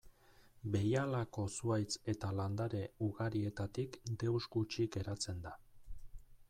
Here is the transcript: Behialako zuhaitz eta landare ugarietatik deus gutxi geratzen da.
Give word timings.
Behialako 0.75 1.43
zuhaitz 1.57 1.97
eta 2.13 2.31
landare 2.39 2.81
ugarietatik 3.09 4.01
deus 4.25 4.43
gutxi 4.59 4.89
geratzen 4.99 5.45
da. 5.49 5.55